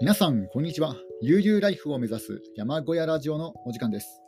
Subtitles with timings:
[0.00, 0.94] 皆さん、こんにちは。
[1.22, 4.22] 悠々ライフを目指す山小屋ラジオのお時間です。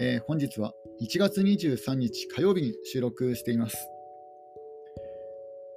[0.00, 3.76] えー、本日は1月23日火曜日に収録しています。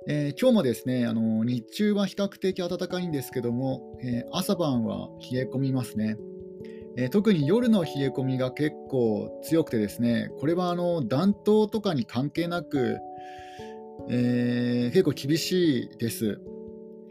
[0.07, 6.17] えー、今日もですね、あの日中は比較的暖かいんですけども、えー、朝晩は冷え込みますね。
[6.97, 12.97] え特に夜の冷え込みが結構強くてですね、これはあの暖冬とかに関係なく、
[14.09, 16.39] え結構厳しいです。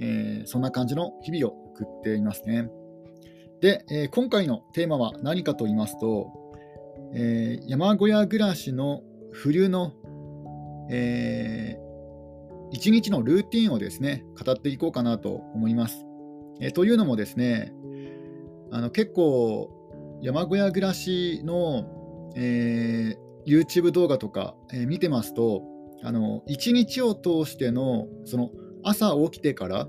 [0.01, 2.71] えそんな感じの日々を送っていますね。
[3.61, 6.33] で、えー、今回のテーマは何かと言いますと、
[7.15, 9.03] えー、山小屋暮らしの
[9.33, 9.93] 冬の、
[10.91, 16.05] えー、一日のルーティンをですね語っていこうかなと思います。
[16.61, 17.73] えー、というのもですね
[18.71, 19.71] あの結構
[20.21, 23.17] 山小屋暮らしの、えー、
[23.47, 25.63] YouTube 動画とか、えー、見てますと
[26.03, 28.51] あの1日を通してのその
[28.83, 29.89] 朝起きてから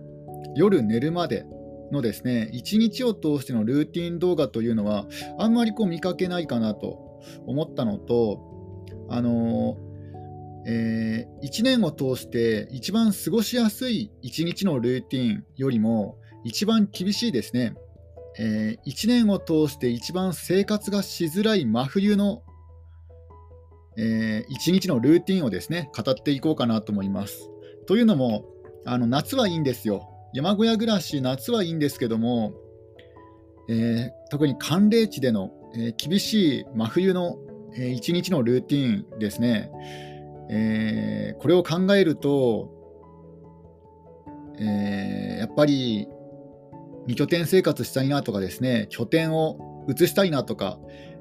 [0.56, 1.46] 夜寝るまで
[1.92, 5.06] のですね、1日を通してのルーティン動画というのは、
[5.38, 8.42] あんまりこう見かけないかなと思ったのと、
[9.10, 9.78] あの
[10.68, 17.76] えー、1年を通して一番過ごしやすい1日のルーティンよりも、一番厳しいですね、
[18.38, 22.44] えー、1年を通して一番生活がしづらい真冬の、
[23.98, 27.50] えー、1日のルーティンをですね、語っていこうかなと思います。
[27.88, 28.46] というのも、
[28.86, 30.15] あの夏はいいんですよ。
[30.36, 32.52] 山小屋暮らし、夏はいいんですけども、
[33.70, 37.38] えー、特に寒冷地での、えー、厳しい真冬の、
[37.74, 39.72] えー、一日のルーティンですね、
[40.50, 42.70] えー、これを考えると、
[44.60, 46.06] えー、やっぱり
[47.08, 50.80] 2拠点生活したいなとかですね、拠点を移したいなとか、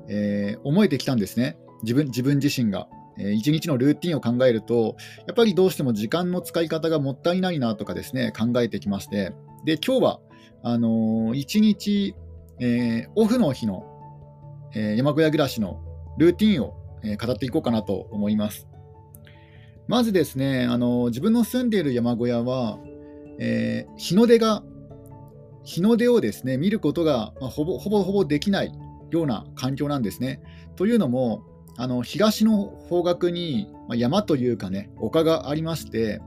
[0.08, 2.88] えー、思えてきたんですね、自分自分自身が。
[3.18, 9.32] え1日のルーティンを考えると、やっぱりどうしても時間の使い方がもったいないなとかですね、考えてきまして、
[9.64, 10.20] で、今日は、
[10.62, 12.14] あのー、1日、
[12.60, 13.84] えー、オフの日の、
[14.74, 15.80] えー、山小屋暮らしの
[16.18, 16.74] ルーティンを、
[17.06, 18.66] え語っていこうかなと思います。
[19.88, 22.78] まずですね、あの自分の住んでいる山小屋は、
[23.38, 24.62] え日の出が、
[25.64, 28.72] 日の出をですね、見ることが、まあ、ほぼほぼできない
[29.10, 30.40] ような環境なんですね。
[30.76, 31.42] というのも、
[31.76, 36.20] あの東の方角に山というかね丘がありまして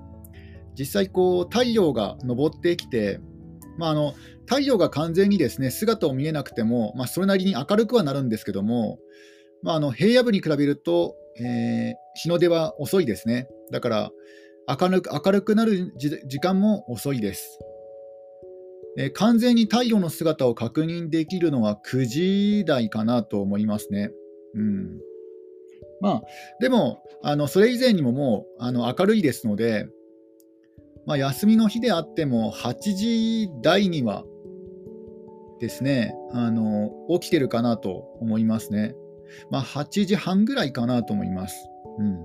[0.78, 3.20] 実際こう太陽が昇ってきて、
[3.78, 4.14] まあ、あの
[4.46, 9.00] 太陽が完全にですね姿を見えなくても、まあ、それなりに明るくはなるんですけども、
[9.64, 13.48] まあ、あの平野部に比べると、えー、日の出は遅いですね。
[13.72, 14.12] だから
[14.68, 17.58] 明るく明るくなる時間も遅いです、
[18.98, 24.12] え、完全に太陽の姿を確認できるのは9時台かなと思いますね。
[24.56, 25.00] うん。
[26.02, 26.24] まあ、
[26.60, 29.88] でも、あのそれ以前にももうあの明るいですので、
[31.06, 34.24] まあ、休みの日であっても8時台には
[35.60, 38.94] ですね、あの起きてるかなと思いますね。
[39.50, 41.68] まあ、8時半ぐらいかなと思います。
[41.98, 42.24] うん、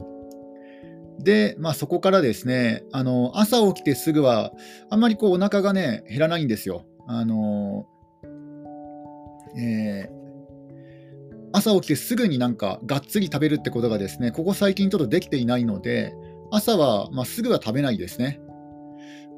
[1.19, 4.53] で、まあ、そこからですね、あの朝起きてすぐは、
[4.91, 6.85] あんまりこうお腹がね、減らないんですよ。
[7.07, 7.87] あの
[9.57, 10.22] えー
[11.53, 16.15] 朝起きてすぐになんかがっつり食べるってことがですね、ここ最近ちょっとできていないので、
[16.51, 18.41] 朝は、まあ、すぐは食べないですね。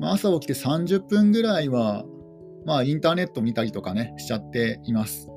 [0.01, 2.05] まあ、朝起きて30分ぐらいは、
[2.65, 5.29] まあ、インターネット見たりとかね、しちゃっています。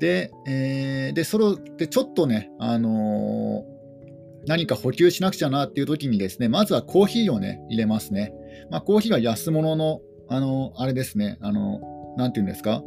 [0.00, 1.44] で、えー、で、それ
[1.76, 8.34] でちょっとね、あのー、何か補給しなくちゃなっていう時にですね、まずはコーヒーをね、入れますね。
[8.70, 11.80] まあ、コーヒーは安物の、あのー、あれですね、あの、
[12.16, 12.82] なんていうんですか、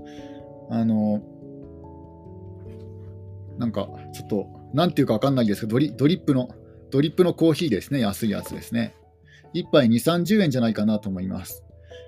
[0.70, 1.22] あの
[3.58, 6.50] なんかちょっと、なんていうかわかんないですけどドリ、ップの、
[6.92, 8.96] ドリップのコーヒーですね、安いやつですね。
[9.54, 11.64] 1杯2、30円じゃないかなと思います。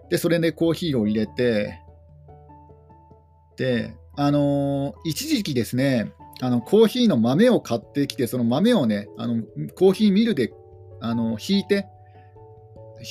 [0.10, 1.80] で、それでコーヒーを入れて、
[3.58, 9.44] で、あのー、一時期ですね、あのコーヒーの豆を買ってきて、その豆をね、あの
[9.76, 10.54] コーヒーミルで
[11.00, 11.88] あの引いて、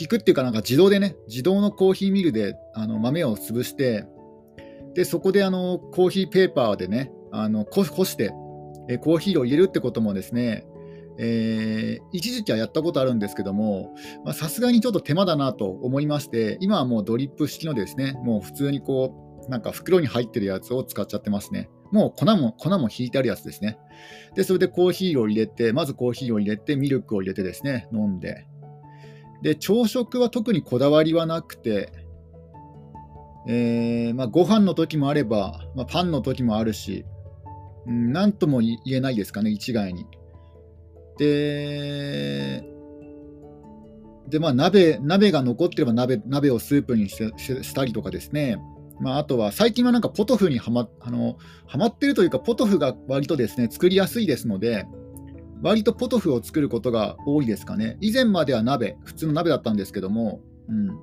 [0.01, 4.07] 引くっていうか、なんか自動でね、自動のコーヒーミルであの豆を潰して、
[4.95, 8.33] でそこであのコーヒーペーパーでね、あのこして、
[8.89, 10.67] えコーヒーを入れるってこともですね、
[11.19, 13.95] えー、一時期はやったことあるんですけども、
[14.35, 21.71] さすがにちょっと手間だなと思いまして、今はもうドリップ式のですね、もう普通にこう、なんか袋に入ってるやつを使っちゃってますね。
[21.93, 23.79] もう粉も粉も引いてあるやつですね。
[24.35, 28.47] で、それでコーヒーを入れて、まずコーヒーを入れて、ミルクを入れてですね、飲んで。
[29.43, 31.93] で、朝食は特にこだわりはなくて、
[33.49, 37.07] えーまあ、ご飯の時もあれば、まあ、パンの時もあるし、
[37.87, 40.07] 何とも言えないですかね、一概に。
[41.19, 42.65] で、
[44.29, 48.59] で、まあ鍋、鍋が残ってれば鍋鍋をスープにしてしたりとかですね、
[49.01, 51.37] まあ、あとは最近はなんかポトフにはまあの
[51.67, 54.87] はまってるというか、ポトフが割とですね作りやすいですので、
[55.63, 57.97] 割とポトフを作ることが多いですかね。
[58.01, 60.99] 以前までは鍋、普通の鍋だったんですけども、うん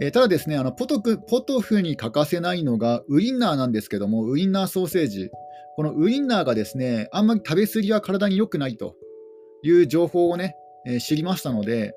[0.00, 5.30] えー、ただですね、あのポトフポトフに欠かせないのがウインナーなんですけども、ウインナーソーセージ。
[5.76, 8.96] このウインナーがですね、あんまり食べ過ぎは体に良くないと
[9.62, 11.94] いう情報をね、えー、知りましたので、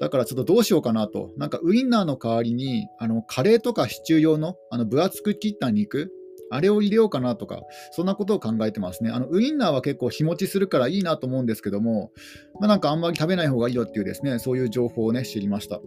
[0.00, 1.30] だからちょっとどうしようかなと。
[1.36, 6.10] なんかウインナーの代わりに、あのカレーとかシチュー用のあの分厚く切った肉、
[6.50, 9.10] あれを入れようかなとか、そんなことを考えてますね。
[9.10, 12.12] あのウインナーは結構日持ちするからいいなと思うんですけども、
[12.60, 15.80] まあ、なんかあんまり食べない方がいいよっていうですね、そういう情報をね、知りました。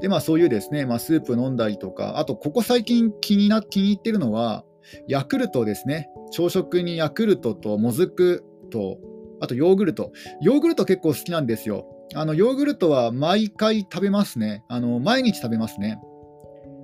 [0.00, 4.64] で、まあそういうですね、まあ、スープ飲んだりとか、あとここ最近気にな気に入ってるのは、
[5.08, 6.08] ヤクルトですね。
[6.30, 8.98] 朝食にヤクルトともずくと、
[9.40, 10.12] あとヨーグルト。
[10.40, 11.86] ヨーグルト結構好きなんですよ。
[12.14, 14.64] あのヨーグルトは毎回食べますね。
[14.68, 16.00] あの毎日食べますね。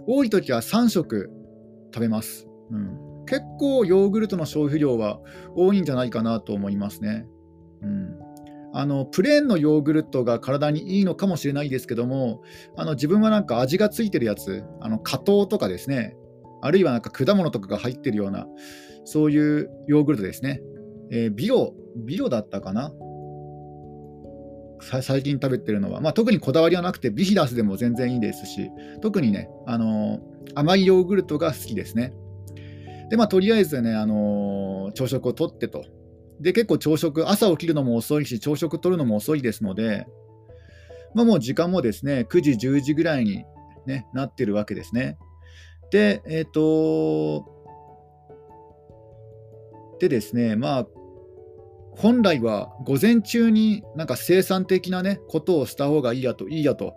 [0.07, 1.31] 多い時は3食
[1.93, 2.49] 食べます。
[2.71, 5.21] うん、結構ヨーグルトの消費量は
[5.55, 7.27] 多いんじゃないかなと思いますね。
[7.83, 8.31] うん
[8.73, 12.43] あのプレーンのヨーグルトが体にいいのかもしれないですけども、
[12.77, 16.17] あの自分はなんか味がついてるやつ、あの果糖とかですね、
[16.63, 18.47] あるいはなんか果物とかが入ってるような、
[19.05, 20.61] そういうヨーグルトですね。
[21.11, 22.93] えー、ビロ、ビロだったかな？
[25.03, 28.71] 最近食べてるのは、まあ、特にこだわりはなくて、ビヒダスでも全然いいですし、
[29.03, 30.21] 特にね、あのー、
[30.55, 32.15] 甘いヨーグルトが好きですね。
[33.11, 35.85] で、まあ、とりあえずね、あのー、朝食をとってと。
[36.41, 40.07] で、結構朝食、朝起きるのも遅いし、朝食取るのも遅いですので、
[41.15, 43.45] まあ、もう時間もですね、9時、10時ぐらいに、
[43.87, 45.19] ね、なってるわけですね。
[45.91, 47.45] で、えっ、ー、と、
[49.99, 50.87] でですね、まあ、
[51.97, 56.95] 本来は午前中になんか生産的なね、ことをした方がいいやと、いいやと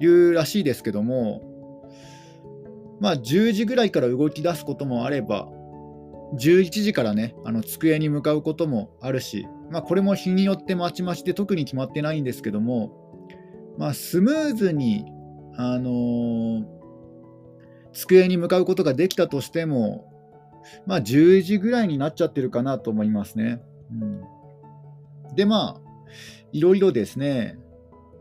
[0.00, 1.54] いうらしいですけども、
[3.00, 5.48] まあ、10時ぐらいから動き出すこともあれば、
[6.34, 12.92] 11時からね、あの机に向かうこともあるし、まあ、これも日によってまちまちで特に決まってないんですけども、
[13.78, 15.04] まあ、スムーズに、
[15.56, 16.73] あのー、
[17.94, 20.12] 机に向かうことができたとしても、
[20.86, 23.62] まあ、10時ぐらいになっちゃってるかなと思いますね。
[23.90, 25.80] うん、で、まあ、
[26.52, 27.58] いろいろですね、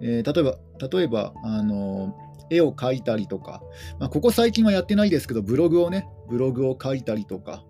[0.02, 2.16] えー、例えば、例えば、あの
[2.50, 3.62] 絵を描いたりとか、
[4.00, 7.64] まあ、ここ最近はやってないですけど、ブログをね、ブログを書いたりとか、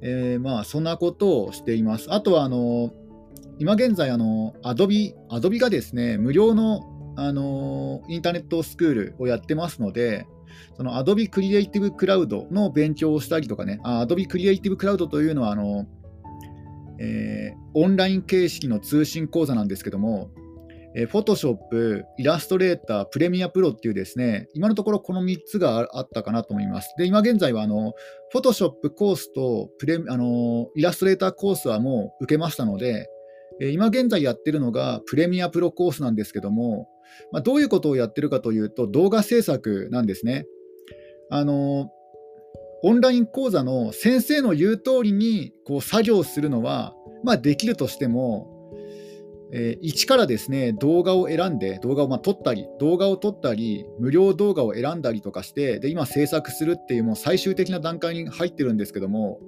[0.00, 2.12] えー、まあ、そんなことをしています。
[2.12, 2.92] あとは、あの、
[3.58, 10.24] 今現在、あの、アドビ、アドビがですね、無料の、あの、インターネットスクールをやってますので、
[10.76, 15.86] その Adobe Creative Cloud の勉強をしたりとかね、Adobe Creative Cloud というのは、あの、
[17.00, 20.30] えー、オンライン形式の通信講座なんですけども、
[20.94, 26.94] えー、Photoshop、イラストレーター、プレミアプロっていうですね、今のところこの3つがあったかなと思います。
[26.98, 27.94] で、今現在はあの、
[28.32, 33.08] Photoshop コースとプレあのイラストレーターコースはもう受けましたので、
[33.60, 36.88] え今現在やってるのがプレミアプロコースなんですけども、
[37.32, 40.46] まあ、どういうことをやってるかというと、動画制作なんですね。
[41.30, 41.90] あの
[42.82, 46.94] オンライン講座の先生の言う通りにこう作業するのは、
[47.24, 48.48] まあ、できるとしても、
[49.52, 59.40] えー、一からですね動画を選んで動画をまあ撮ったり動画を撮ったり無料動画を選んだりとかしてで今制作するっていうもう最終的な段階に入ってるんですけども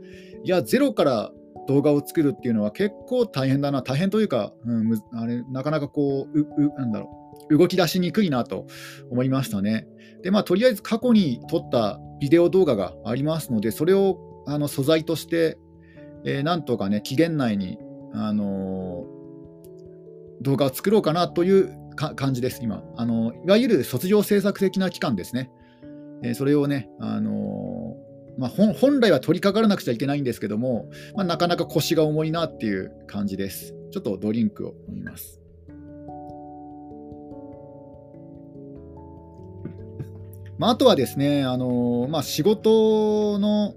[0.42, 1.30] いやゼロから
[1.70, 6.46] 動画を作るっていうのは結構大変だな大変というか、うん、あれなかなかこうう
[6.78, 7.10] なんだろ
[7.48, 8.66] う動き出しにくいなと
[9.10, 9.86] 思いましたね。
[10.22, 15.58] でまあとりあえず過去に撮ったビデオ動画がありますのでそれをあの素材として、
[16.24, 17.78] えー、なんとかね期限内に
[18.12, 19.20] あのー
[20.42, 22.82] 動画を作ろうかなという感じです、今。
[22.96, 25.50] あのいわゆる卒業制作的な期間ですね。
[26.22, 27.79] えー、それをね、あの、
[28.38, 33.74] まあ、本来は取り掛からなくちゃいけないんですけども、まあ、なかなか腰が重いなっていう感じです。
[33.90, 35.40] ちょっとドリンクを飲みます。
[40.58, 43.74] まあ、あとはですね、あの、まあ、仕事の、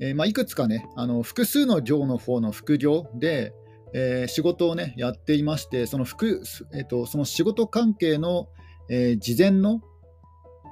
[0.00, 3.52] えーまあ、いくつかね、あの複数の業の方の副業で、
[3.94, 6.42] えー、仕事をね、やっていまして、その服、
[6.72, 8.48] えーと、その仕事関係の、
[8.90, 9.82] えー、事前の、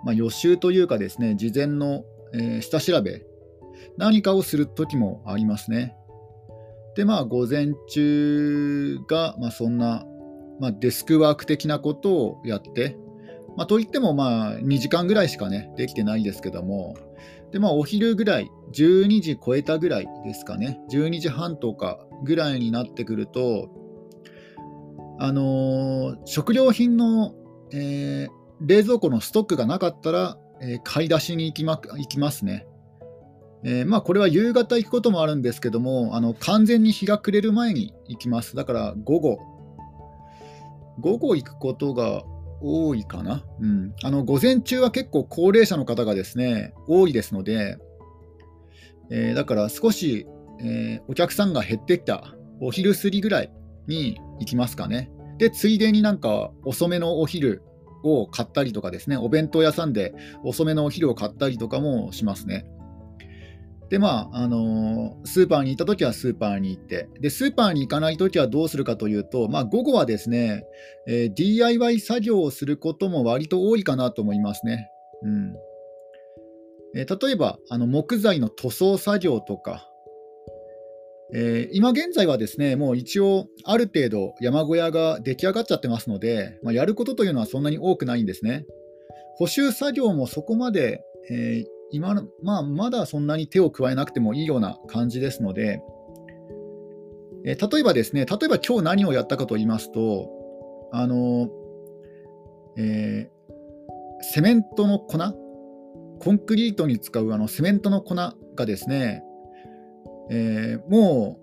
[0.04, 3.24] まあ、予習というかですね、事前の、えー、下調べ、
[3.96, 5.96] 何かをするときもありますね。
[6.96, 10.04] で、まあ、午前中が、まあ、そんな、
[10.60, 12.96] まあ、デスクワーク的なことをやって、
[13.56, 16.96] まあ、といっても、まあ、2時間ぐらいしかね、できてないですけども、
[17.50, 23.68] で、まあ、お昼ぐらい、12時超えたぐらいですかね、12時半とかぐらいになってくると、
[25.18, 27.34] あのー、食料品の、
[27.72, 32.66] えー、冷蔵庫のストックがなかったら、え、買い出しに行きま行きますね。
[33.64, 38.56] えー、まあ、これは夕方行くこともあるんですけども、あの完全に日が暮れる前に行きます。
[38.56, 39.38] だから午後、
[41.00, 42.22] 午後行くことが
[42.60, 43.44] 多いかな。
[43.60, 47.78] うん、あの午前中は結構高齢者の方がですね、多いですので、
[49.10, 50.26] えー、だから少し、
[50.60, 53.52] えー、お客さんが減ってきたお昼過ぎぐらい
[53.86, 55.10] に行きますかね。
[55.38, 57.62] で、ついでになんか遅めのお昼
[58.02, 62.66] を買ったりとかですね、お弁当屋さんで遅めのお昼を買ったりとかもしますね。
[63.92, 70.64] で、まあ、あのー、スーパーに行ったときはスーパーに行って、で、スーパーに行かないときはどうするかというと、まあ、午後はですね、
[71.06, 74.88] えー、DIY 作業をすることも割と多いかなと思いますね。
[75.22, 75.54] うん。
[76.96, 79.91] えー、例えば、あの木材の塗装作業とか、
[81.34, 88.66] えー、今現在はですね、もう一応、ある程度山小屋が出来上がっちゃってますので、まあ、やることというのはそんなに多くないんですね。
[89.36, 95.80] 補修作業もそこまで、えー、今まあ、まだそんなに手を加えなくてもいいような感じですので、
[97.46, 100.28] えー、例えばですね、例えば今日何をやったかと言いますと、
[100.92, 101.48] あの
[102.76, 103.30] え、
[104.20, 105.18] セメントの粉、
[106.20, 108.34] コンクリートに使うあのセメントの粉が
[108.66, 109.22] ですね、
[110.34, 111.38] えー、も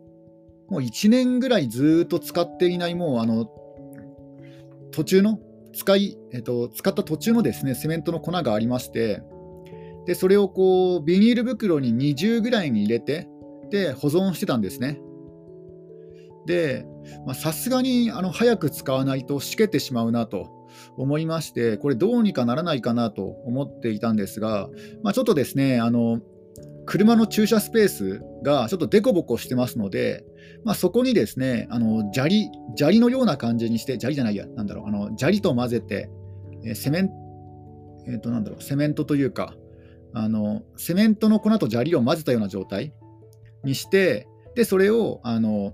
[0.68, 3.46] う、もう1年ぐらいずっと使っていない、もうあの
[4.92, 5.40] 途中の
[5.74, 9.22] 使い、えっと、使った途中のですねセメントの粉がありまして、
[10.08, 13.30] でそれをこうビニール袋に20ぐらいに入れて、
[13.70, 15.00] で保存してたんですね。
[16.48, 16.88] で、
[17.36, 20.50] さすがにあの早く使わないとしけてしまうなと
[20.98, 24.68] 思いまして、これどうにかならないかなと思っていたんですが、
[25.04, 26.22] まあ、ちょっとですね、あの
[26.88, 30.24] 車の駐車スペースがちょっとデコボコしてますので、
[30.64, 36.10] まあ、そこにですね、あの砂利、砂利のような感じにして、砂利じゃないや、なんだろう、あの砂利と混ぜて、
[36.66, 37.10] えセメン
[38.08, 39.54] えー、となんだろうセメントというか
[40.14, 42.94] あの、セメントの粉と砂利を混ぜたような状態
[43.64, 45.74] にして、でそれをあの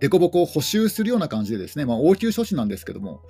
[0.00, 3.22] 凸凹を補修するような感じでですね、まあ、応急処置なんですけども、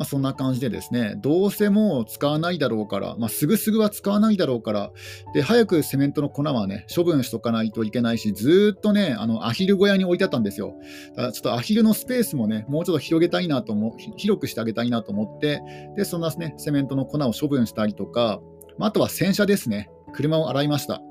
[0.00, 4.92] まあ、そんな感じでですね、どうせもう使わないだろうから、まあ、すぐすぐは使わないだろうから、
[5.34, 10.72] で早くセメントの粉はね、処分しとかないといけないし、ずっとね、あのアヒル小屋に置いてあったんですよ。
[11.10, 15.60] だからちょっとアヒルのスペースもね、もうちょっと広げたいなと思、広くしてあげたいなと思って、
[15.94, 18.40] でそんなね、セメントの粉を処分したりとか、
[18.78, 21.02] まあ、あとは洗車ですね、車を洗いました。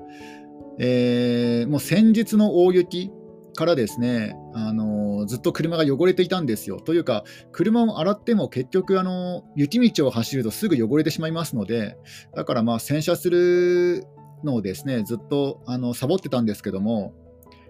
[0.80, 3.12] えー、もう先日の大雪
[3.54, 4.89] からですね、あの
[5.20, 6.80] のずっと車が汚れていたんですよ。
[6.80, 11.96] というか、車を洗っても結局、あの雪道を走るとすぐ汚れてしまいますので、
[12.34, 14.04] だからまあ洗車する
[14.42, 17.14] のをですねずっとあのサボってたんですけども、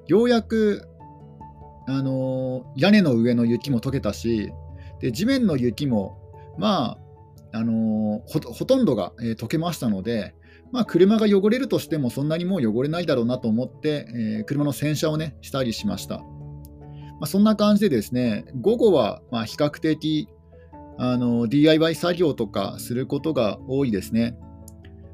[0.07, 0.88] ようやく
[1.87, 4.52] あの屋根の上の雪も溶けたし、
[5.00, 6.19] で地面の雪も、
[6.59, 6.99] ま
[7.52, 10.35] あ、あのほとんどが、えー、溶けましたので、
[10.73, 16.23] まあ、車が汚れるとしてもそんなにもう汚れないだろうなと思って、えー、車の洗車をねしたりしました。
[17.21, 20.29] まあ、そんな感じでですね午後はま比較的
[20.99, 24.37] あの DIY 作業とかすることが多いですね。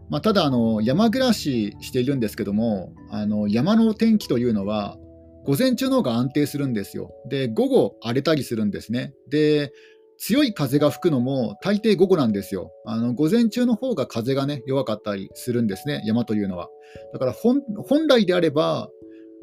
[0.09, 0.49] まあ、ただ、
[0.83, 4.97] 山暮らししているんですけどもあの山の天気というのは
[5.45, 7.11] 午前中の方が安定するんですよ。
[7.29, 9.13] で午後荒れたりするんですね。
[9.29, 9.73] で
[10.19, 12.71] 強い風が吹くのも大抵午後なんですよ。
[12.87, 16.69] あの午前中の方が風がね弱かったりするんですね、山というのは。
[17.13, 17.63] だから本
[18.09, 18.89] 来であれば、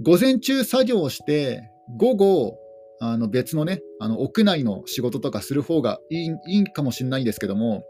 [0.01, 1.61] 午前中作業をして、
[1.97, 2.57] 午後、
[2.99, 7.83] あの別のね、あの屋内の仕事とかする方がいいいいかもしれないんですけども、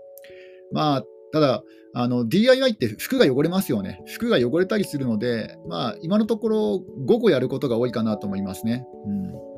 [0.72, 1.64] まあ、ただ、
[1.96, 4.02] あの DIY って服が汚れますよね。
[4.08, 8.86] 服が汚れたりするので、まあ、今のところ午後やることが多いかなと思いますね。
[9.06, 9.54] うん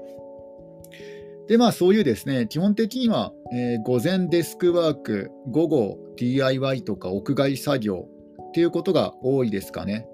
[1.48, 8.08] で、まあそういうですね、基本的には、えー、午前デスクワーク、午後 DIY とか屋外作業
[8.50, 10.08] っていうことが多いですかね。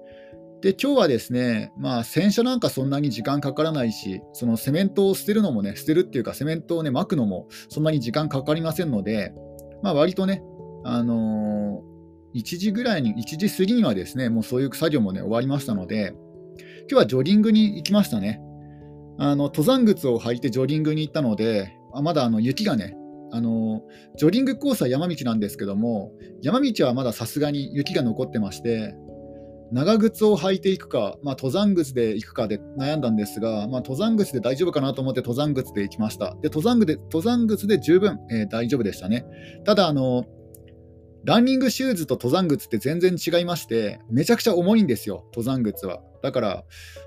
[0.62, 9.34] で、今日はですね、まあ洗車なんかそんなに時間かからないし、そのセメントを捨てるのもね、捨てるっていうかセメントをね、巻くのもそんなに時間かかりませんので、
[9.82, 10.44] まあ割とね、
[10.84, 16.14] あのー、1時ぐらいに、1時過ぎにはですね、もうそういう作業もね、終わりましたので、
[16.88, 18.40] 今日はジョギングに行きましたね。
[19.18, 22.96] あの登山靴を履いてジョギングに行ったので、あまだあの雪がね、
[23.32, 23.82] あの
[24.16, 28.94] ジョギングコースは山道なんですけども、山道はまださすがに雪が残ってまして、
[29.72, 36.34] 長靴を履いていくか、まあ、登山靴で行くかで悩んだんですが、まあ、登山靴で大丈夫かなと思って登山靴で行きました。
[36.42, 39.24] で登山で登山靴で十分、えー、大丈夫でしたね。
[39.64, 40.26] ただあの、
[41.24, 46.02] ランニングシューズと登山靴って全然違いまして、めちゃくちゃ重いんですよ、登山靴は。
[46.20, 46.64] だから、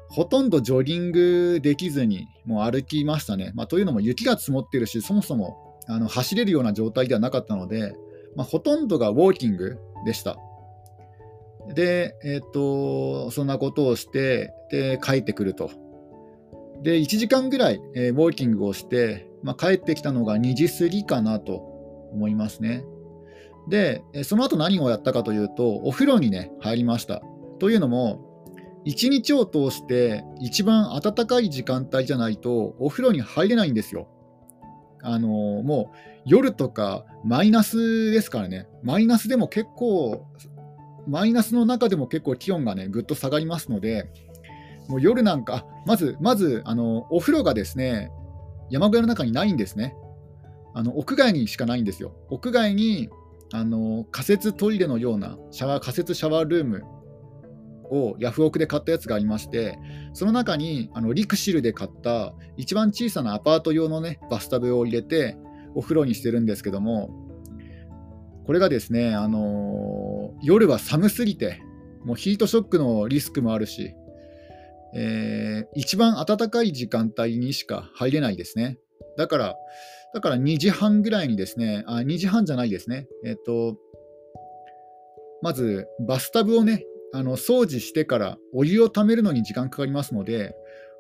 [0.10, 3.52] ほとんどジョギングできずに、もう歩きましたね。
[3.56, 7.94] まあ、というのも雪が積もってるし、そもそもあの走れるような状態ではなかったので、
[8.36, 10.38] まあ、ほとんどがウォーキングでした。
[11.74, 15.70] で、えっ、と、そんなことをして、で、帰ってくると。
[16.84, 21.56] で、1時間ぐらい、えー、ウォーキングをして、まあ、帰ってきたのが2時過ぎかなと
[22.12, 22.84] 思いますね。
[23.68, 27.22] で、その後何をやったかというと、お風呂にね、入りました。
[27.60, 28.36] というのも、
[28.86, 34.08] 一日を通して一番暖かい時間帯じゃないとお風呂に入れないんですよ。
[35.02, 40.26] あのもう夜とかマイナスですからね、マイナスでも結構、
[41.08, 44.10] マイナスの中でも結構気温がね、ぐっと下がりますので、
[44.88, 48.12] もう夜なんか、まず、まずあのお風呂がですね、
[48.70, 49.96] 山小屋の中にないんですね。
[50.74, 52.14] あの屋外にしかないんですよ。
[52.30, 53.10] 屋外に
[53.54, 56.84] あの仮設トイレのようなシャワー仮設シャワールーム
[57.90, 59.78] をヤフオクで買ったやつがありまして
[60.14, 65.38] その中にあのリクシルで買った一番小さなアパート用のねバスタブを入れて
[65.76, 67.26] お風呂にしてるんですけども
[68.46, 69.40] これがですね、あの、
[70.46, 71.60] 夜は寒すぎて
[72.04, 73.96] もうヒートショックのリスクもあるし、
[74.96, 78.78] えー、一番暖かい時間帯にしか入れないですね
[79.18, 79.56] だから
[80.16, 83.76] だから2時半ぐらいにですね、あ2時半じゃないですね、えっと、
[85.42, 90.56] まずバスタブをね、あの掃除してからお湯をためるのに時間かかりますので、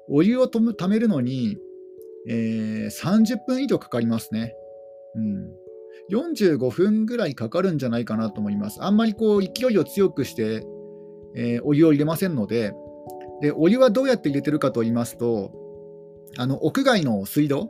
[0.10, 1.58] お湯をためるのに、
[2.28, 4.54] えー、30分以上かかりますね。
[5.16, 5.65] うん。
[6.12, 8.84] 45分ぐらいかかるんじゃないかなと思います。
[8.84, 10.66] あんまりこう勢いを強くして、
[11.36, 12.74] えー、お湯を入れませんので
[13.42, 15.52] で、お湯はどうやって入れてるかと言いますと、
[16.38, 17.70] あの屋外の水道、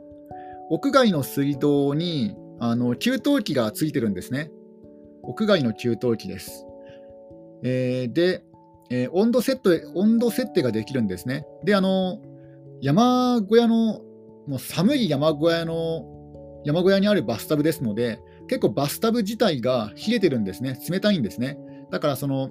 [0.70, 4.50] 屋外の水道にあの給湯器がついてるんですね。
[5.22, 6.66] 屋外の給湯器です。
[7.62, 8.44] えー、で、
[8.90, 11.46] えー、温度設定、温度設定ができるんですね。
[11.64, 12.20] で、あの、
[12.80, 14.00] 山小屋の、
[14.46, 16.04] もう寒い山小屋の、
[16.64, 20.78] 山小屋にあるバスタブですので、結構バスタブ自体が冷えてるんですね。
[20.88, 21.58] 冷たいんですね。
[21.90, 22.50] だから、その、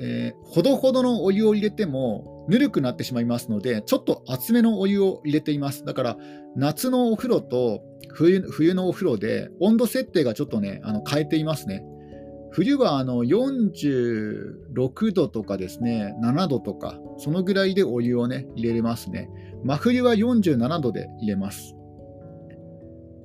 [0.00, 5.84] えー、ほどほどのお湯を入れてもぬるくなってしまいますので、ちょっと厚めのお湯を入れています。
[5.84, 6.16] だから、
[6.56, 11.84] 夏のお風呂と冬冬のお風呂で温度設定がちょっとね、あの変えていますね。
[12.50, 19.30] 冬はあの46度とかですね、7度とか、そのぐらいでお湯をね、入れれますね。
[19.64, 21.74] 真冬は47度で入れます。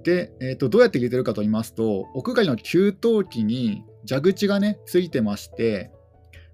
[0.07, 5.91] で、えーと、どうやって入れてるかと言いますと、屋外の給湯器に蛇口がね、ついてまして、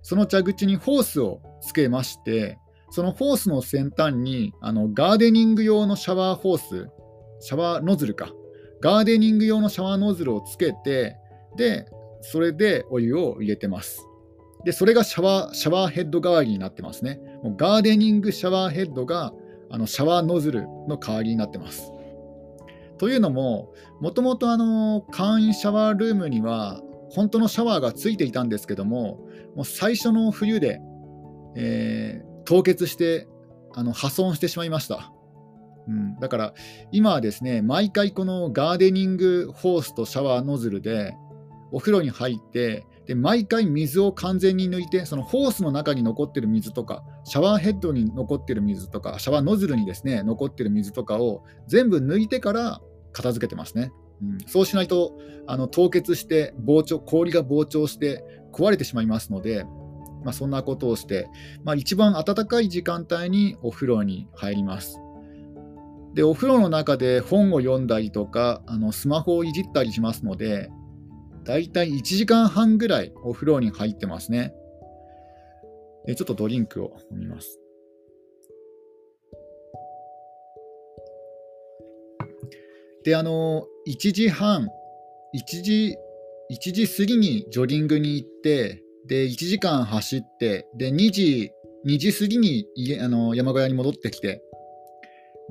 [0.02, 2.58] その蛇口にホースをつけまして、
[2.90, 6.90] そのホースの先端にあのガーデニング用のシャワーホース、
[7.42, 8.34] シャワーノズルか、
[8.82, 11.16] ガーデニング用のシャワーノズルをつけて、
[11.56, 11.86] で、
[12.22, 14.04] それでお湯を入れてます。
[14.66, 17.20] で、それがシャワーシャワーヘッド代わりになってますね。
[17.44, 19.32] もうガーデニングシャワーヘッドが
[19.70, 21.94] あのシャワーノズルの代わりになってます。
[22.98, 29.20] というのも、もともとあの簡易シャワールームには本当のシャワーがついていたんですけども、
[29.56, 30.80] もう最初の冬で、
[31.56, 33.28] えー、凍結して
[33.74, 35.12] あの破損してしまいました。
[35.88, 36.54] うん、だから
[36.92, 41.16] 今はですね、毎回このガーデニングホースとシャワーノズルで
[41.72, 53.92] お風呂に入って、で毎回水を完全に抜いて、そのホースの中に残ってる水とか、シャワーヘッドに残ってる水とか、シャワーノズルにですね残ってる水とかを全部抜いてから片付けてますね。
[54.22, 59.66] うん、そうしないとあの凍結して膨張氷が膨張して壊れてしまいますので、
[60.24, 61.28] まあ、そんなことをして、
[61.64, 65.00] まあ、一番暖かい時間帯にお風呂に入ります。
[66.14, 70.70] でお風呂の中で本を読んだりとかあのスマホをいじったりしますので
[71.44, 74.54] だいたい1時間半ぐらいお風呂に入ってますね。
[76.08, 77.60] えちょっとドリンクを飲みます。
[83.04, 84.70] で、あの、1時半、
[85.36, 85.98] 1時、
[86.52, 91.52] 1時過ぎにジョギングに行って、で、1時間走って、で、2時、
[91.86, 94.42] 2時過ぎに家あの山小屋に戻ってきて、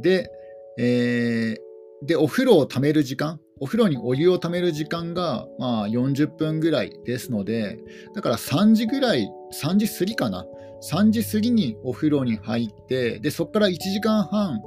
[0.01, 0.31] で、
[0.79, 7.79] えー、で、お風呂をためる時間、お風呂にお湯をためる時間が、まあ、40分ぐらいですので、
[8.13, 10.45] だから3時ぐらい、3時過ぎかな、
[10.91, 14.61] 3時過ぎにお風呂に入って、で、そこから1時間半、ん？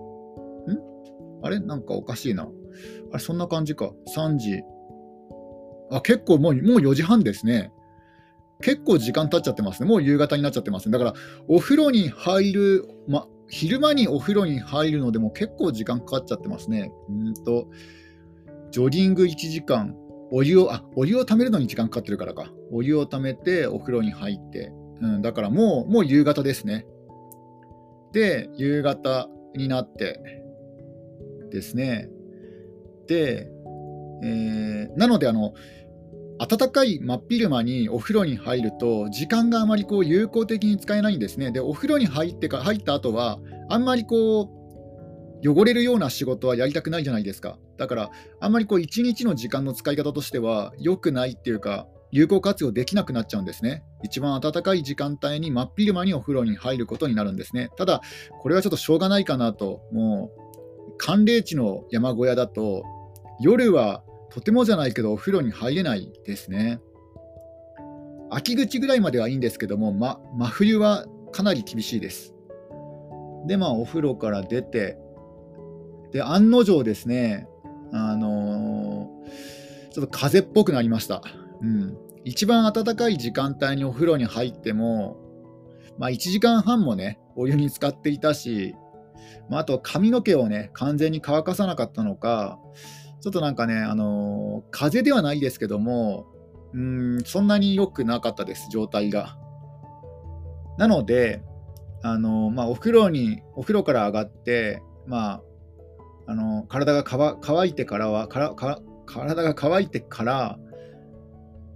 [1.44, 1.60] あれ？
[1.60, 2.48] なんかおかしいな。
[3.12, 3.92] あれ、そんな感じか。
[4.16, 4.62] 3時。
[5.92, 7.74] あ、結構もう、もう4時半ですね。
[8.62, 9.90] 結構時間経っちゃってますね。
[9.90, 10.98] もう夕方になっちゃってますね。
[10.98, 11.14] だから、
[11.50, 16.94] お風呂に入る、ま、昼間にお風呂に入るのでも結構時間かかっちゃってますね。
[17.10, 17.68] うんと、
[18.76, 19.96] ジョギング1時間、
[20.34, 22.52] お湯を、あ、お湯を溜めるのに時間かかってるからか。
[22.74, 26.86] お湯を溜めてお風呂に入って、うん、だからもう、もう夕方ですね。
[28.12, 30.20] で、夕方になって
[31.52, 32.10] ですね。
[33.08, 33.50] で、
[34.24, 35.54] えー、なので、あの、
[36.38, 41.54] 暖かい真っ昼間にお風呂に入ると、時間があまりこう有効的に使えないんですね。
[41.54, 44.50] で、お風呂に入ってか入った後は、あんまりこ
[45.42, 47.58] う、汚れるような仕事はやりたくないじゃないですか。
[47.78, 53.84] だから、あんまりこう一日の時間の使い方としては良くないっていうか、有効活用できなくなっちゃうんですね。
[54.04, 57.72] 一番暖かい時間帯に真っ昼間にお風呂に入ることになるんですね。
[57.78, 58.02] ただ、
[58.42, 62.84] これはちょっとしょうがないかなと、もう、寒冷地の山小屋だと、
[63.42, 66.80] 夜はとてもじゃないけどお風呂に入れないですね。
[68.30, 72.34] 秋口ぐらいまではいいんですけども、ま、真冬はかなり厳しいです。
[73.46, 74.98] で、まあ、お風呂から出て、
[76.12, 77.48] で、案の定ですね、
[77.92, 81.22] あのー、ちょっと風邪っぽくなりました。
[81.62, 81.98] うん。
[82.24, 85.18] 一番暖かい時間帯にお風呂に入っても、
[85.98, 88.76] まあ、1時間半もね、お湯に浸かっていたし、
[89.50, 92.60] まあ、あと髪の毛をね、完全に乾かさなかったのか、
[93.22, 96.28] ちょっとなんかね、あのー、風邪ではないですけども、
[96.74, 99.38] うん、そんなに良くなかったです、状態が。
[100.78, 101.42] なので、
[102.04, 105.42] あのー、まあ、お風呂に、お風呂から上がって、まあ、
[106.28, 108.56] あの体が乾いてからはから
[109.06, 110.60] 体が乾いてから、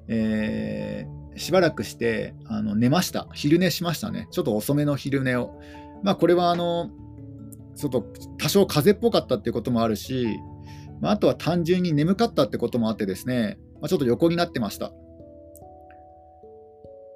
[0.07, 3.27] えー、しばらくしてあの寝ました。
[3.33, 4.27] 昼寝しましたね。
[4.31, 5.59] ちょっと遅めの昼寝を。
[6.03, 6.89] まあこれはあの
[7.75, 8.05] ちょっと
[8.37, 10.37] 多少風邪っぽかったっていうこともあるし、
[10.99, 14.91] まあ、あとは単純に眠かったってこともあってですね、まあ、ちょっと横になってました。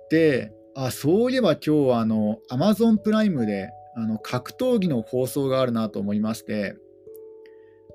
[0.09, 6.75] であそういえば今日はあの Amazon プライムであの格闘技の放送があるなと思いまして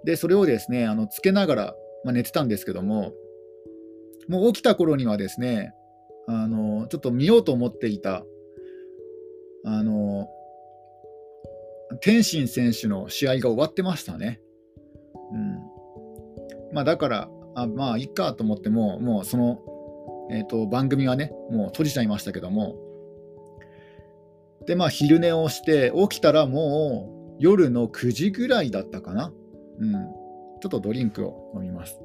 [0.05, 3.13] で、それをですね、あのつけながら、まあ、寝てたんですけども、
[4.29, 5.73] もう起きた頃にはですね、
[6.27, 8.25] あのちょっと見ようと思っていた、
[9.65, 10.29] あの
[12.01, 14.41] 天心選手の試合が終わってましたね。
[15.33, 15.79] うん
[16.73, 19.59] まあ、だから、あまあいいかと思っても、もうその、
[20.31, 22.77] えーと、番組はね、もう閉じちゃいましたけども、
[24.67, 29.33] で、まあ昼寝をして、起きたらもう夜の9時ぐらいだったかな。
[29.79, 32.01] うん、ちょっとドリンクを飲みます。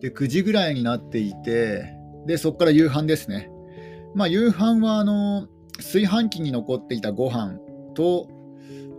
[0.00, 1.94] で、9時ぐらいになっていて、
[2.26, 3.50] で、そこから夕飯ですね。
[4.14, 7.58] まあ、夕飯は、あの、炊飯器に残っていたご飯
[7.94, 8.28] と、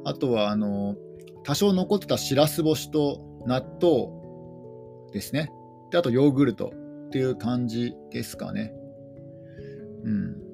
[0.05, 0.95] あとは、あの、
[1.43, 4.09] 多少残ってたしらす干しと納豆
[5.11, 5.51] ですね。
[5.91, 6.73] で、あとヨーグルト
[7.07, 8.73] っていう感じですかね。
[10.03, 10.48] うん。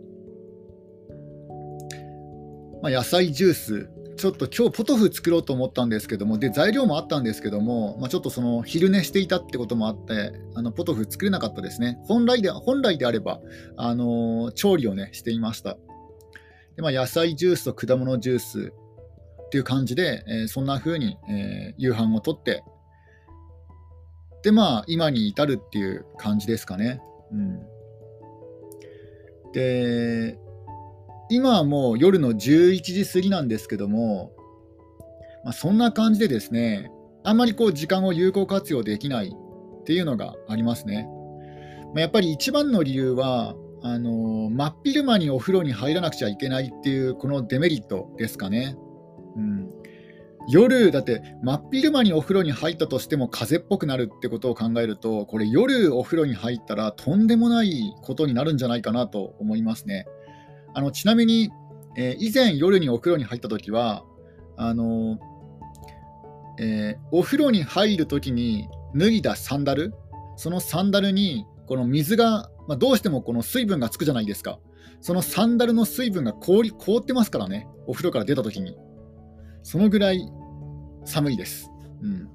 [2.86, 11.98] まあ、野菜ジュース、ちょっと今日ポトフ作ろうと思ったんですけども、で材料もあったんですけども、まあ、ちょっとその昼寝していたってこともあって、あのポトフ作れなかったですね。
[12.04, 13.42] 本来で本来であれば、
[13.76, 15.80] あの、調理をね、していました。
[16.76, 18.72] でまあ、野菜ジュースと果物ジュース
[19.48, 22.64] っていう感じで、えー、そんな風に、えー、夕飯をとって、
[24.44, 27.02] で、まあ、今に至るっていう感じですかね。
[27.32, 27.60] うん、
[29.54, 30.38] で、
[31.30, 34.32] 今はもう夜の11時過ぎなんですけども、
[35.44, 36.92] まあ、そんな感じでですね、
[37.24, 41.08] あんまりこう時間を有効活用できないっていうのがありますね。
[41.94, 48.76] まあ、やっぱり一番の理由は、あの真っ昼間にお風呂に入らなくちゃいけないっていうこのデメリットですかね。
[49.36, 49.70] うん、
[50.50, 60.08] 夜、だって真っ昼間にお風呂に入ったとしても風邪っぽくなるってことを考えると、これ夜お風呂に入ったらとんでもないことになるんじゃないかなと思いますね。
[60.76, 61.50] あのちなみに、
[61.98, 64.04] えー、以前夜にお風呂に入った時は
[64.58, 65.18] あの、
[66.60, 69.94] えー、お風呂に入る時に脱いだサンダル
[70.36, 74.60] そのサンダルにこの水が、まあ、どうしてもこの水分がつくじゃないですか。
[75.02, 78.78] そのサンダルの水分が凍り凍ってますからねお風呂から出た時に。
[79.64, 80.30] そのぐらい
[81.06, 82.30] 寒いです、うん。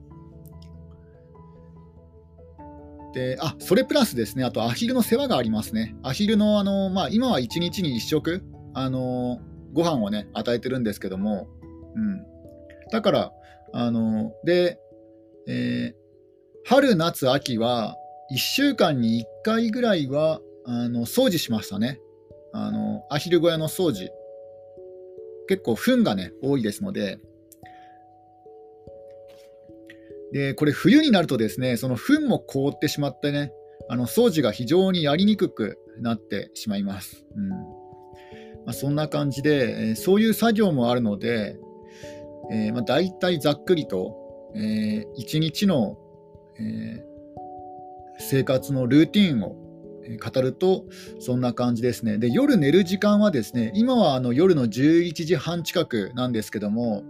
[3.12, 5.96] で、あ、それプラスですね、あとアヒルの世話がありますね。
[6.03, 8.42] アヒルの、あの、まあ、今は1日に1食、
[8.75, 9.40] あの、
[9.73, 11.49] ご飯をね、与えてるんですけども、
[11.94, 12.25] うん。
[12.90, 13.33] だから、
[13.73, 14.79] あの、で、
[15.49, 16.01] えー、
[16.64, 17.96] 春、夏、秋は、
[18.33, 22.01] 1週間に1回ぐらいは、あの、掃除しましたね。
[22.53, 24.09] あの、アヒル小屋の掃除。
[25.49, 27.18] 結構、糞がね、多いですので、
[30.33, 33.53] で、これ冬になるとですね、その糞も凍ってしまってね、
[33.88, 37.25] あの掃除が非常にやりにくくなってしまいます。
[37.37, 37.57] うんま
[38.69, 41.59] あ、そんな感じで、えそういう作業もあるので、
[42.53, 44.16] えー、まあ、大体ざっくりと、
[44.55, 45.99] えー、1日の、
[46.59, 47.05] え
[48.21, 49.57] 生活のルーティンを
[50.19, 50.85] 語ると
[51.21, 52.19] そんな感じですね。
[52.19, 57.03] で夜寝る時間はですね今はあの夜の11時半近くなんですけども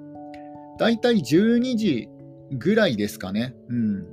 [0.79, 2.09] だいたい12時
[2.53, 3.55] ぐらいですかね。
[3.69, 4.07] うん。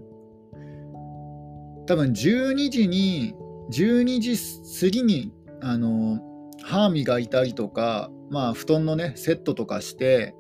[1.86, 3.34] 多分12時に
[3.72, 4.38] 12時
[4.82, 6.20] 過ぎにあの
[6.62, 10.36] 歯磨いたりとか、まあ、布団のねセットとかして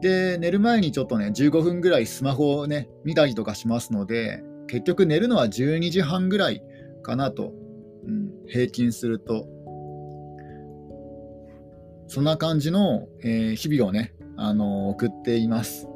[0.00, 6.62] で寝る前にちょっとね15分ぐらいスマホをね見たりとかしますので結局寝るのは12時半ぐらい
[7.02, 7.52] かなと、
[8.06, 9.46] うん、平均すると
[12.06, 15.88] そんな感じの、えー、日々をね、あのー、送っています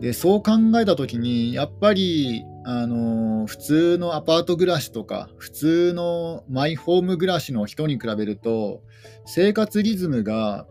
[0.00, 8.82] でそう考えた時にやっぱりあの普通のアパート暮らしとか普通のマイホーム暮らしの人に比べると
[9.26, 10.66] 生活リズムが、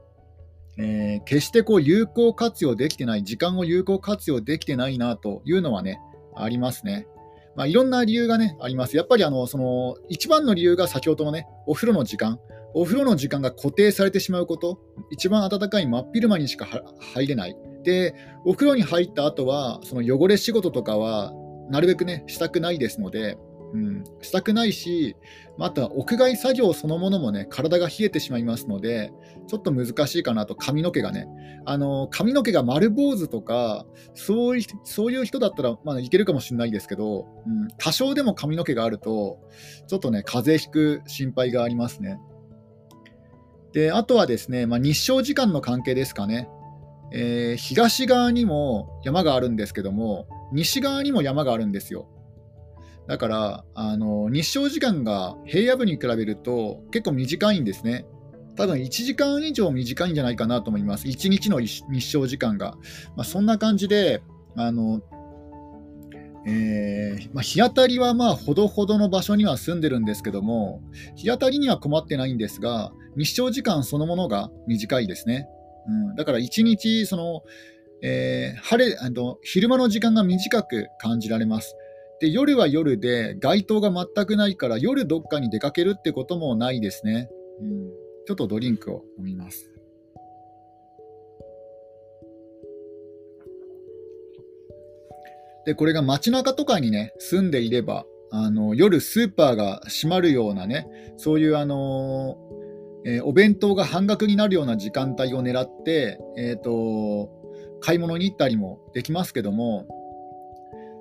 [0.77, 5.99] えー、決してこう有効活用できてない時間を有効活用できてないなというのはね
[6.35, 7.07] ありますね。
[7.55, 8.95] まあ、いろんな理由がねあります。
[8.95, 12.39] やっぱりあのその一番の理由が先ほどのねお風呂の時間
[12.73, 14.79] お風呂の時間が固定されてしまうこと
[15.11, 16.65] 一番暖かい真っ昼間にしか
[17.13, 18.13] 入れないで
[18.45, 21.33] お風呂に入った後はその汚れ仕事とかは
[21.69, 23.37] なるべくね、したくないですので、
[23.73, 25.15] うん、したくないし、
[25.57, 29.11] また屋外作業そのものもね、体が冷えてしまいますので、
[29.47, 31.27] ちょっと難しいかなと、髪の毛がね。
[31.65, 39.39] あの髪の毛が丸坊主とか、そういうそういう人だったら、まあ、いけるかもしれないですけど、うん、多少でも髪の毛があると、
[39.87, 42.19] ちょっとね、風邪ひく心配がありますね。
[43.73, 46.49] で、あとはですね、まあ、日照時間の関係ですかね。
[47.11, 52.07] えー、東側にも山があるんですけども、西側にも山があるんですよ。
[53.07, 58.05] だから、あの日照時間が平野部に比べると結構短いんですね。
[58.55, 61.07] 多分1時間以上短いんじゃないかなと思います。
[61.07, 62.75] 1日の日照時間が。
[63.15, 64.21] まあ、そんな感じで、
[64.55, 65.01] あの
[66.45, 70.81] えーまあ、日当たりはまあほどほどの場所には住んでるんですけども、
[71.15, 75.47] 日当たりには困ってないんですが、日照時間そのものが短いですね。
[76.09, 77.43] うん、だから1日その、
[78.01, 81.75] えー、晴れあの昼間の時間が短く感じられます。
[82.21, 87.29] で夜は夜で街灯が全くないから夜どっかに出かけるってこともないですね。
[87.61, 87.89] うん、
[88.27, 89.71] ちょっとドリンクを飲みます。
[95.65, 102.37] でこれが街中とかにね住んでいればあの夜スーパーが閉まるようなねそういうあの
[103.05, 107.29] えー、お弁当が半額になるような時間帯を狙って、えーと、
[107.81, 109.87] 買い物に行ったりもできますけども、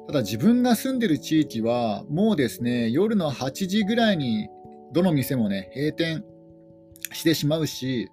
[0.06, 4.48] ただ自分が住んでる地域は、もうですね、夜の8時ぐらいに
[4.92, 6.24] どの店もね、閉店
[7.12, 8.10] してしまうし、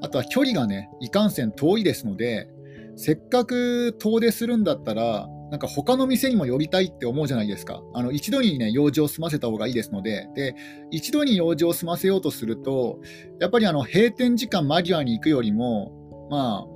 [0.00, 2.48] あとは距離がね、いかんせん遠いですので、
[2.96, 7.82] せっかく遠出するんだったら、なんか他の店にも寄りたいって思うじゃないですか。
[7.92, 10.54] あの一度にね、用事を済ませた方がいいですので、で、
[10.90, 13.00] 一度に用事を済ませようとすると、
[13.38, 15.92] やっぱりあの閉店時間間際に行くよりも、
[16.30, 16.66] まあ、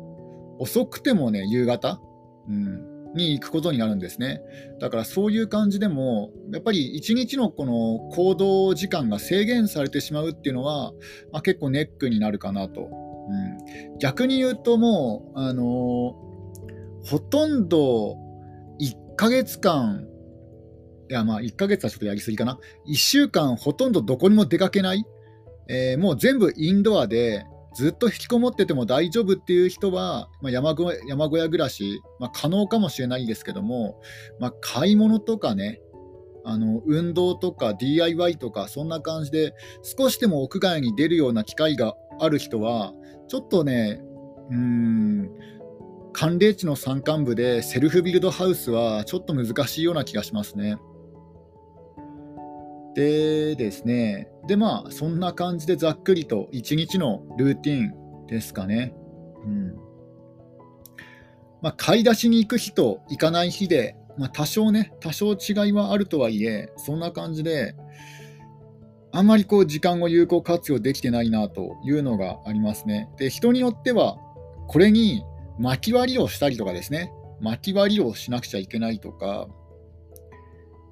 [0.58, 2.02] 遅くてもね、夕方、
[2.50, 4.42] うん、に行くことになるんですね。
[4.78, 10.92] だからそういう感じでも、やっぱり一日のこの行動時間が制限されてしまうっていうのは、
[11.32, 12.82] まあ、結構ネックになるかなと。
[12.82, 18.25] うん、逆に言うともう、あのー、ほとんど
[19.16, 20.06] ヶ月間、
[21.08, 25.04] いやまあ1ヶ月はちょっとやりすぎかな、1週間ほとんどどこにも出かけない、
[25.68, 34.00] えー、もう全部インドアで、ずっと引きこもってても大丈夫っていう人は、まあ、山小山小屋暮らし、まあ、可能かもしれないですけども、
[34.40, 35.80] まあ、買い物とかね、
[36.48, 39.52] あの運動とか DIY とかそんな感じで
[39.82, 42.92] 少しでも屋外に出るような機会がある人は
[43.26, 44.00] ちょっとね
[44.50, 45.30] うーん
[46.18, 50.78] 寒冷地の山間部でセルフビルドハウスはちょっと難しいような気がしますね。
[52.94, 58.94] でですね、でまあそんな感じでざっくりと一日のルーティンですかね。
[59.44, 59.74] うん
[61.60, 67.74] まあ、買い出しに行く日と行かない日で、まあ、多少ね、多少違いはあるとはいえ、そんな感じで、
[69.12, 73.10] あんまりこう時間を有効活用できてないなというのがありますね。
[73.18, 74.16] で、人によっては、
[74.68, 75.22] これに
[75.58, 79.48] 巻き割りをしたりとかですね、巻き割りをしなくちゃいけないとか、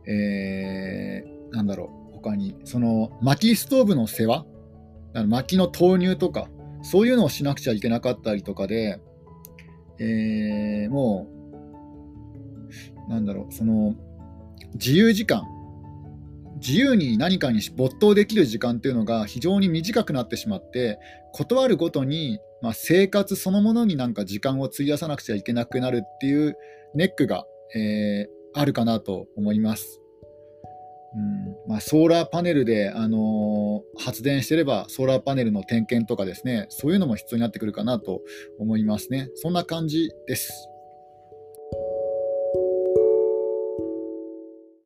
[0.07, 4.47] えー、なんだろう、他に、その薪ストーブの世話、
[5.27, 6.49] 薪の投入とか、
[6.83, 9.01] そういうのをしなくちゃいけなかったりとかで、
[9.99, 11.29] えー、も
[13.09, 13.95] う、なんだろう、その、
[14.75, 15.45] 自由時間。
[16.57, 20.99] 自由に何かに没頭できる時間っていうのが非常に短くなってしまって
[21.33, 26.57] 断るごとに、まあ、生活そのものになんか時間を費やさなくちゃいけなくなるっていう
[26.95, 27.45] ネックが、
[27.77, 30.01] えー、あるかなと思います。
[31.15, 38.23] うんまあ、ソーラーパネルで、あのー、発電してればソーラーパネルの点検とかですねそういうのも必要になってくるかなと
[38.59, 40.69] 思いますねそんな感じです。